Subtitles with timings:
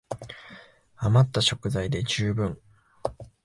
[0.97, 2.59] あまった食材で充分